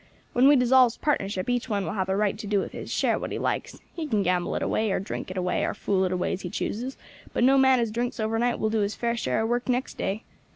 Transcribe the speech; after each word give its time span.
When 0.33 0.47
we 0.47 0.55
dissolves 0.55 0.97
partnership 0.97 1.47
each 1.47 1.69
one 1.69 1.85
will 1.85 1.93
have 1.93 2.09
a 2.09 2.15
right 2.15 2.35
to 2.39 2.47
do 2.47 2.59
with 2.59 2.71
his 2.71 2.91
share 2.91 3.19
what 3.19 3.31
he 3.31 3.37
likes; 3.37 3.77
he 3.95 4.07
can 4.07 4.23
gamble 4.23 4.55
it 4.55 4.63
away, 4.63 4.89
or 4.91 4.99
drink 4.99 5.29
it 5.29 5.37
away, 5.37 5.63
or 5.63 5.75
fool 5.75 6.05
it 6.05 6.11
away 6.11 6.33
as 6.33 6.41
he 6.41 6.49
chooses, 6.49 6.97
but 7.33 7.43
no 7.43 7.55
man 7.55 7.79
as 7.79 7.91
drinks 7.91 8.19
overnight 8.19 8.57
will 8.57 8.71
do 8.71 8.79
his 8.79 8.95
fair 8.95 9.15
share 9.15 9.43
of 9.43 9.49
work 9.49 9.69
next 9.69 9.99
day. 9.99 10.23